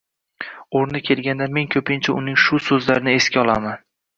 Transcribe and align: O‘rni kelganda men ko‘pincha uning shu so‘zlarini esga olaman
O‘rni 0.79 1.01
kelganda 1.09 1.47
men 1.57 1.69
ko‘pincha 1.75 2.17
uning 2.23 2.41
shu 2.47 2.63
so‘zlarini 2.71 3.17
esga 3.21 3.45
olaman 3.47 3.79